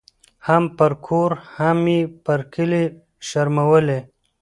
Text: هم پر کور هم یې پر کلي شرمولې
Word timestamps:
هم 0.47 0.63
پر 0.77 0.91
کور 1.05 1.31
هم 1.55 1.79
یې 1.93 2.01
پر 2.25 2.39
کلي 2.53 2.83
شرمولې 3.27 3.99